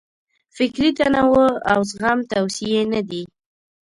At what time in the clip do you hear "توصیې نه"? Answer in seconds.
2.31-3.01